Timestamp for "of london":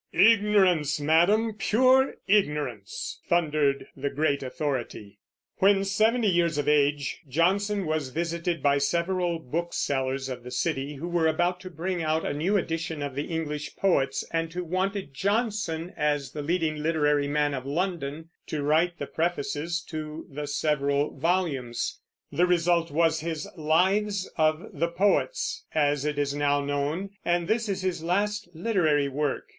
17.53-18.29